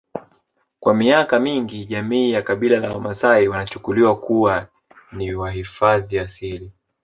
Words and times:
Kwa 0.79 0.93
miaka 0.93 1.39
mingi 1.39 1.85
jamii 1.85 2.31
ya 2.31 2.41
kabila 2.41 2.79
la 2.79 2.93
wamaasai 2.93 3.47
wanachukuliwa 3.47 4.19
kuwa 4.19 4.67
ni 5.11 5.33
wahifadhi 5.35 6.19
asili 6.19 6.71